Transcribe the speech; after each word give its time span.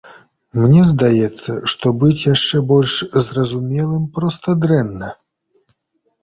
Мне 0.61 0.81
здаецца, 0.91 1.51
што 1.73 1.91
быць 2.03 2.25
яшчэ 2.33 2.63
больш 2.71 2.95
зразумелым 3.27 4.09
проста 4.17 4.57
дрэнна. 4.65 5.13